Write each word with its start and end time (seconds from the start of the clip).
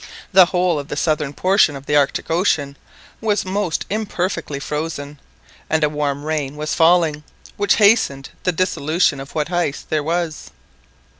The 0.33 0.47
whole 0.47 0.79
of 0.79 0.87
the 0.87 0.95
southern 0.97 1.31
portion 1.31 1.75
of 1.75 1.85
the 1.85 1.95
Arctic 1.95 2.31
Ocean 2.31 2.75
was 3.21 3.45
most 3.45 3.85
imperfectly 3.87 4.59
frozen, 4.59 5.19
and 5.69 5.83
a 5.83 5.89
warm 5.89 6.25
rain 6.25 6.55
was 6.55 6.73
falling, 6.73 7.23
which 7.55 7.75
hastened 7.75 8.29
the 8.41 8.51
dissolution 8.51 9.19
of 9.19 9.35
what 9.35 9.51
ice 9.51 9.85
there 9.87 10.01
was. 10.01 10.49